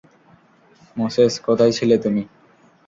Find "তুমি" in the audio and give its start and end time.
1.97-2.23